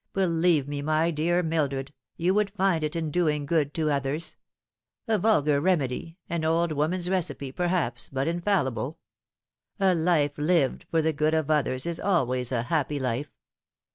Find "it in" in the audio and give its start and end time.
2.83-3.11